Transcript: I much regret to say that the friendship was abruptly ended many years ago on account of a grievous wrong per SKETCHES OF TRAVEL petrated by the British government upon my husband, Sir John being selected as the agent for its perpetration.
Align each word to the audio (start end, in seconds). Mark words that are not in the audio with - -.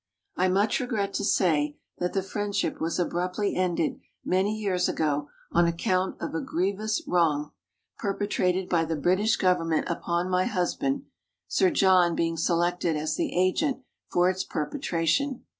I 0.35 0.47
much 0.47 0.79
regret 0.79 1.13
to 1.13 1.23
say 1.23 1.77
that 1.99 2.13
the 2.13 2.23
friendship 2.23 2.81
was 2.81 2.97
abruptly 2.97 3.55
ended 3.55 3.99
many 4.25 4.57
years 4.57 4.89
ago 4.89 5.29
on 5.51 5.67
account 5.67 6.19
of 6.19 6.33
a 6.33 6.41
grievous 6.41 7.03
wrong 7.07 7.51
per 7.99 8.09
SKETCHES 8.09 8.13
OF 8.15 8.17
TRAVEL 8.17 8.27
petrated 8.27 8.67
by 8.69 8.83
the 8.83 8.95
British 8.95 9.35
government 9.35 9.85
upon 9.87 10.27
my 10.27 10.45
husband, 10.45 11.03
Sir 11.47 11.69
John 11.69 12.15
being 12.15 12.35
selected 12.35 12.95
as 12.95 13.15
the 13.15 13.37
agent 13.37 13.83
for 14.07 14.27
its 14.27 14.43
perpetration. 14.43 15.45